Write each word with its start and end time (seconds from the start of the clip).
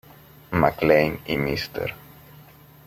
MacLaine 0.53 1.21
y 1.27 1.37
Mr. 1.37 1.93